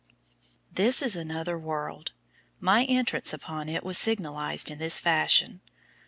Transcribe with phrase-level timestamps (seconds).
[0.71, 2.11] This is another world.
[2.59, 5.61] My entrance upon it was signalized in this fashion.